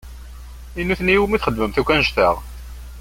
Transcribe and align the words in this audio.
I 0.79 0.85
nutni 0.87 1.13
i 1.15 1.19
wumi 1.21 1.37
txedmemt 1.41 1.79
akk 1.81 1.93
annect-a? 1.93 2.29